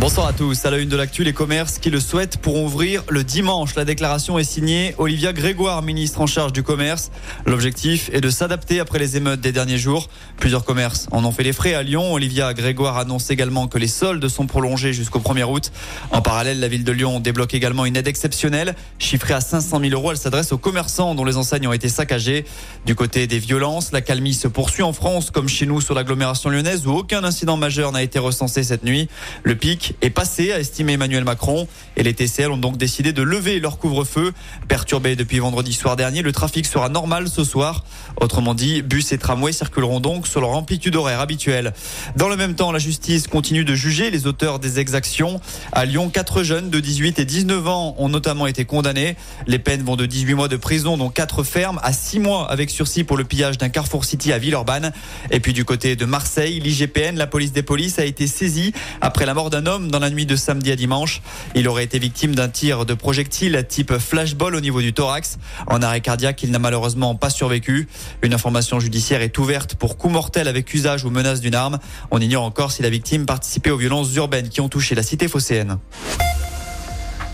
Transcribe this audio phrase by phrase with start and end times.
[0.00, 0.64] Bonsoir à tous.
[0.64, 3.74] À la une de l'actu, les commerces qui le souhaitent pourront ouvrir le dimanche.
[3.74, 7.10] La déclaration est signée Olivia Grégoire, ministre en charge du commerce.
[7.46, 10.08] L'objectif est de s'adapter après les émeutes des derniers jours.
[10.36, 12.12] Plusieurs commerces en ont fait les frais à Lyon.
[12.12, 15.72] Olivia Grégoire annonce également que les soldes sont prolongés jusqu'au 1er août.
[16.12, 18.76] En parallèle, la ville de Lyon débloque également une aide exceptionnelle.
[19.00, 22.44] Chiffrée à 500 000 euros, elle s'adresse aux commerçants dont les enseignes ont été saccagées.
[22.86, 26.50] Du côté des violences, la calmie se poursuit en France, comme chez nous sur l'agglomération
[26.50, 29.08] lyonnaise où aucun incident majeur n'a été recensé cette nuit.
[29.42, 31.68] Le pic est passé, a estimé Emmanuel Macron.
[31.96, 34.32] Et les TCL ont donc décidé de lever leur couvre-feu.
[34.68, 37.84] Perturbé depuis vendredi soir dernier, le trafic sera normal ce soir.
[38.20, 41.72] Autrement dit, bus et tramways circuleront donc sur leur amplitude horaire habituelle.
[42.16, 45.40] Dans le même temps, la justice continue de juger les auteurs des exactions.
[45.72, 49.16] À Lyon, quatre jeunes de 18 et 19 ans ont notamment été condamnés.
[49.46, 52.70] Les peines vont de 18 mois de prison, dont 4 fermes, à 6 mois avec
[52.70, 54.92] sursis pour le pillage d'un Carrefour City à Villeurbanne.
[55.30, 59.26] Et puis du côté de Marseille, l'IGPN, la police des polices, a été saisie après
[59.26, 61.20] la mort d'un homme dans la nuit de samedi à dimanche.
[61.54, 65.38] Il aurait été victime d'un tir de projectile type flashball au niveau du thorax.
[65.66, 67.86] En arrêt cardiaque, il n'a malheureusement pas survécu.
[68.22, 71.78] Une information judiciaire est ouverte pour coup mortel avec usage ou menace d'une arme.
[72.10, 75.28] On ignore encore si la victime participait aux violences urbaines qui ont touché la cité
[75.28, 75.78] phocéenne.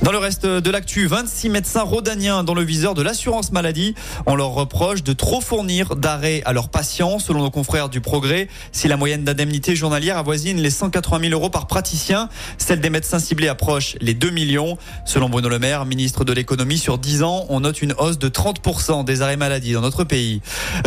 [0.05, 3.95] Dans le reste de l'actu, 26 médecins rhodaniens dans le viseur de l'assurance maladie.
[4.27, 8.49] On leur reproche de trop fournir d'arrêts à leurs patients, selon nos confrères du Progrès.
[8.71, 13.19] Si la moyenne d'indemnité journalière avoisine les 180 000 euros par praticien, celle des médecins
[13.19, 14.77] ciblés approche les 2 millions.
[15.07, 18.29] Selon Bruno Le Maire, ministre de l'économie, sur 10 ans, on note une hausse de
[18.29, 20.43] 30% des arrêts maladie dans notre pays.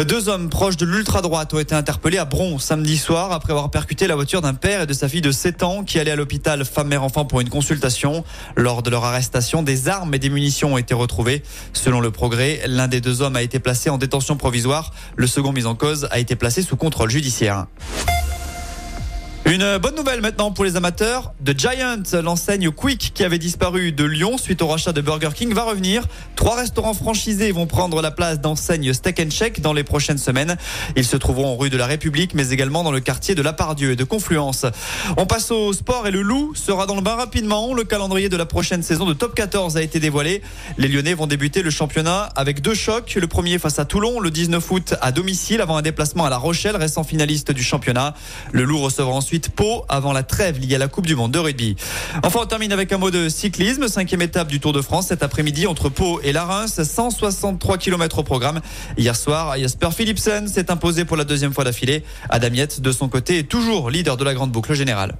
[0.08, 4.06] Deux hommes proches de l'ultra-droite ont été interpellés à Bron samedi soir après avoir percuté
[4.06, 6.64] la voiture d'un père et de sa fille de 7 ans qui allaient à l'hôpital
[6.64, 8.24] femme-mère-enfant pour une consultation.
[8.56, 11.44] Lors de leur arrestation, des armes et des munitions ont été retrouvées.
[11.74, 14.94] Selon le progrès, l'un des deux hommes a été placé en détention provisoire.
[15.16, 17.66] Le second mis en cause a été placé sous contrôle judiciaire.
[19.50, 21.32] Une bonne nouvelle maintenant pour les amateurs.
[21.46, 25.54] The Giant, l'enseigne Quick qui avait disparu de Lyon suite au rachat de Burger King,
[25.54, 26.06] va revenir.
[26.36, 30.58] Trois restaurants franchisés vont prendre la place d'enseigne Steak and Shake dans les prochaines semaines.
[30.98, 33.92] Ils se trouveront rue de la République, mais également dans le quartier de La Pardieu
[33.92, 34.66] et de Confluence.
[35.16, 37.74] On passe au sport et le loup sera dans le bain rapidement.
[37.74, 40.42] Le calendrier de la prochaine saison de Top 14 a été dévoilé.
[40.78, 43.16] Les Lyonnais vont débuter le championnat avec deux chocs.
[43.16, 46.38] Le premier face à Toulon le 19 août à domicile avant un déplacement à La
[46.38, 48.14] Rochelle, récent finaliste du championnat.
[48.52, 51.38] Le loup recevra ensuite Pau avant la trêve liée à la Coupe du Monde de
[51.38, 51.76] rugby.
[52.24, 53.88] Enfin, on termine avec un mot de cyclisme.
[53.88, 56.82] Cinquième étape du Tour de France cet après-midi entre Pau et la Reims.
[56.82, 58.62] 163 km au programme.
[58.98, 62.04] Hier soir, Jasper Philipsen s'est imposé pour la deuxième fois d'affilée.
[62.30, 65.16] Adam Yates, de son côté, est toujours leader de la grande boucle générale.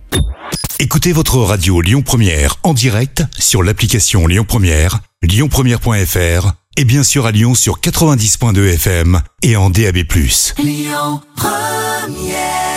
[0.80, 7.28] Écoutez votre radio Lyon Première en direct sur l'application Lyon Première, lyonpremière.fr et bien sûr
[7.28, 9.98] à Lyon sur 90.2 FM et en DAB+.
[10.58, 12.77] Lyon Première